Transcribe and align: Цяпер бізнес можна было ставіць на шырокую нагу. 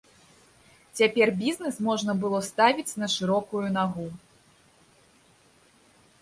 Цяпер 1.01 1.27
бізнес 1.41 1.75
можна 1.87 2.11
было 2.23 2.39
ставіць 2.47 2.97
на 3.03 3.07
шырокую 3.17 3.63
нагу. 3.77 4.07